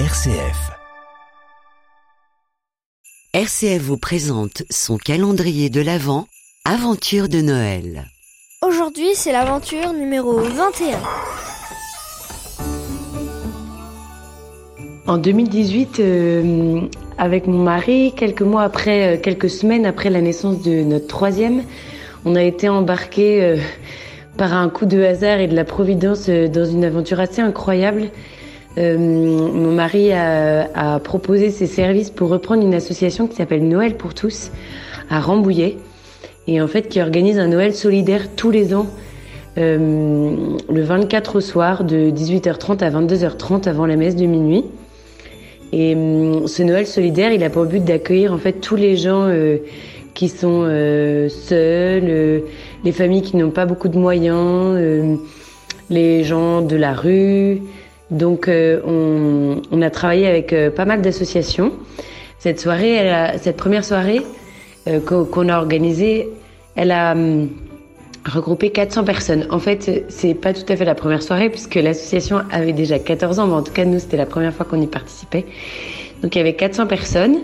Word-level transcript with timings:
RCF. 0.00 0.72
RCF 3.32 3.80
vous 3.80 3.96
présente 3.96 4.64
son 4.68 4.98
calendrier 4.98 5.70
de 5.70 5.80
l'Avent, 5.80 6.26
Aventure 6.64 7.28
de 7.28 7.40
Noël. 7.40 8.06
Aujourd'hui, 8.60 9.10
c'est 9.14 9.30
l'aventure 9.30 9.92
numéro 9.92 10.40
21. 10.40 10.98
En 15.06 15.16
2018, 15.16 16.00
euh, 16.00 16.80
avec 17.16 17.46
mon 17.46 17.62
mari, 17.62 18.14
quelques 18.16 18.42
mois 18.42 18.64
après, 18.64 19.14
euh, 19.14 19.20
quelques 19.20 19.48
semaines 19.48 19.86
après 19.86 20.10
la 20.10 20.20
naissance 20.20 20.60
de 20.60 20.82
notre 20.82 21.06
troisième, 21.06 21.62
on 22.24 22.34
a 22.34 22.42
été 22.42 22.68
embarqués 22.68 23.44
euh, 23.44 23.58
par 24.36 24.54
un 24.54 24.68
coup 24.68 24.86
de 24.86 25.00
hasard 25.04 25.38
et 25.38 25.46
de 25.46 25.54
la 25.54 25.64
providence 25.64 26.28
euh, 26.28 26.48
dans 26.48 26.64
une 26.64 26.84
aventure 26.84 27.20
assez 27.20 27.40
incroyable. 27.40 28.10
Euh, 28.76 28.98
mon 28.98 29.72
mari 29.72 30.12
a, 30.12 30.68
a 30.74 30.98
proposé 30.98 31.50
ses 31.50 31.66
services 31.66 32.10
pour 32.10 32.28
reprendre 32.28 32.62
une 32.62 32.74
association 32.74 33.28
qui 33.28 33.36
s'appelle 33.36 33.66
Noël 33.68 33.96
pour 33.96 34.14
tous 34.14 34.50
à 35.10 35.20
Rambouillet 35.20 35.76
et 36.48 36.60
en 36.60 36.66
fait 36.66 36.88
qui 36.88 37.00
organise 37.00 37.38
un 37.38 37.48
Noël 37.48 37.74
solidaire 37.74 38.34
tous 38.34 38.50
les 38.50 38.74
ans 38.74 38.86
euh, 39.56 40.56
le 40.68 40.82
24 40.82 41.36
au 41.36 41.40
soir 41.40 41.84
de 41.84 42.10
18h30 42.10 42.82
à 42.82 42.90
22h30 42.90 43.68
avant 43.68 43.86
la 43.86 43.94
messe 43.96 44.16
de 44.16 44.26
minuit. 44.26 44.64
Et 45.72 45.94
hum, 45.94 46.48
ce 46.48 46.62
Noël 46.62 46.86
solidaire, 46.86 47.32
il 47.32 47.42
a 47.44 47.50
pour 47.50 47.64
but 47.64 47.84
d'accueillir 47.84 48.32
en 48.32 48.38
fait 48.38 48.54
tous 48.54 48.76
les 48.76 48.96
gens 48.96 49.26
euh, 49.28 49.58
qui 50.14 50.28
sont 50.28 50.64
euh, 50.64 51.28
seuls, 51.28 52.04
euh, 52.08 52.40
les 52.84 52.92
familles 52.92 53.22
qui 53.22 53.36
n'ont 53.36 53.50
pas 53.50 53.66
beaucoup 53.66 53.88
de 53.88 53.98
moyens, 53.98 54.76
euh, 54.76 55.16
les 55.90 56.24
gens 56.24 56.62
de 56.62 56.76
la 56.76 56.92
rue. 56.92 57.60
Donc 58.10 58.48
euh, 58.48 58.80
on, 58.86 59.62
on 59.70 59.82
a 59.82 59.90
travaillé 59.90 60.26
avec 60.26 60.52
euh, 60.52 60.70
pas 60.70 60.84
mal 60.84 61.00
d'associations. 61.02 61.72
Cette 62.38 62.60
soirée, 62.60 62.92
elle 62.92 63.08
a- 63.12 63.38
cette 63.38 63.56
première 63.56 63.84
soirée 63.84 64.20
euh, 64.88 65.00
qu'on 65.00 65.48
a 65.48 65.56
organisée, 65.56 66.28
elle 66.76 66.90
a 66.90 67.12
hum, 67.12 67.48
regroupé 68.26 68.70
400 68.70 69.04
personnes. 69.04 69.46
En 69.50 69.58
fait, 69.58 70.04
c'est 70.08 70.34
pas 70.34 70.52
tout 70.52 70.70
à 70.70 70.76
fait 70.76 70.84
la 70.84 70.94
première 70.94 71.22
soirée 71.22 71.48
puisque 71.48 71.76
l'association 71.76 72.40
avait 72.50 72.72
déjà 72.72 72.98
14 72.98 73.38
ans, 73.38 73.46
mais 73.46 73.54
en 73.54 73.62
tout 73.62 73.72
cas 73.72 73.84
nous 73.84 73.98
c'était 73.98 74.16
la 74.18 74.26
première 74.26 74.52
fois 74.52 74.66
qu'on 74.66 74.80
y 74.80 74.86
participait. 74.86 75.46
Donc 76.22 76.34
il 76.34 76.38
y 76.38 76.40
avait 76.40 76.54
400 76.54 76.86
personnes, 76.86 77.38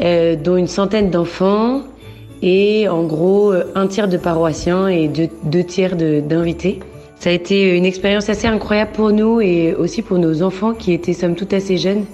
euh, 0.00 0.36
dont 0.36 0.56
une 0.56 0.66
centaine 0.68 1.10
d'enfants 1.10 1.82
et 2.42 2.88
en 2.88 3.04
gros 3.04 3.52
un 3.74 3.86
tiers 3.86 4.08
de 4.08 4.16
paroissiens 4.16 4.88
et 4.88 5.06
deux, 5.08 5.28
deux 5.44 5.62
tiers 5.64 5.96
d'invités. 5.96 6.80
Ça 7.22 7.30
a 7.30 7.32
été 7.34 7.76
une 7.76 7.84
expérience 7.84 8.28
assez 8.30 8.48
incroyable 8.48 8.90
pour 8.94 9.12
nous 9.12 9.40
et 9.40 9.76
aussi 9.76 10.02
pour 10.02 10.18
nos 10.18 10.42
enfants 10.42 10.74
qui 10.74 10.92
étaient 10.92 11.12
somme 11.12 11.36
toute 11.36 11.52
assez 11.52 11.76
jeunes, 11.78 12.04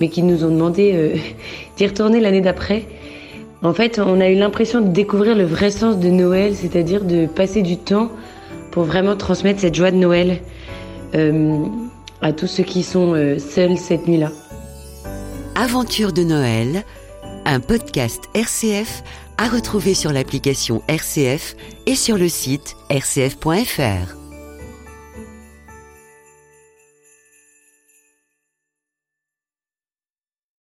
mais 0.00 0.08
qui 0.08 0.24
nous 0.24 0.42
ont 0.42 0.50
demandé 0.50 0.90
euh, 0.94 1.16
d'y 1.76 1.86
retourner 1.86 2.18
l'année 2.18 2.40
d'après. 2.40 2.82
En 3.62 3.72
fait, 3.72 4.00
on 4.04 4.20
a 4.20 4.28
eu 4.28 4.34
l'impression 4.34 4.80
de 4.80 4.88
découvrir 4.88 5.36
le 5.36 5.44
vrai 5.44 5.70
sens 5.70 6.00
de 6.00 6.08
Noël, 6.08 6.56
c'est-à-dire 6.56 7.04
de 7.04 7.26
passer 7.26 7.62
du 7.62 7.76
temps 7.76 8.10
pour 8.72 8.82
vraiment 8.82 9.14
transmettre 9.14 9.60
cette 9.60 9.76
joie 9.76 9.92
de 9.92 9.96
Noël 9.96 10.40
euh, 11.14 11.60
à 12.20 12.32
tous 12.32 12.48
ceux 12.48 12.64
qui 12.64 12.82
sont 12.82 13.14
euh, 13.14 13.38
seuls 13.38 13.78
cette 13.78 14.08
nuit-là. 14.08 14.32
Aventure 15.54 16.12
de 16.12 16.24
Noël, 16.24 16.82
un 17.44 17.60
podcast 17.60 18.24
RCF 18.34 19.04
à 19.36 19.46
retrouver 19.46 19.94
sur 19.94 20.12
l'application 20.12 20.82
RCF 20.88 21.54
et 21.86 21.94
sur 21.94 22.18
le 22.18 22.28
site 22.28 22.74
rcf.fr. 22.90 24.18